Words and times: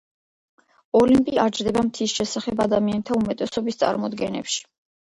ოლიმპი 0.99 1.37
არ 1.43 1.53
ჯდება 1.59 1.85
მთის 1.91 2.17
შესახებ 2.17 2.67
ადამიანთა 2.69 3.21
უმეტესობის 3.21 3.83
წარმოდგენებში. 3.85 4.69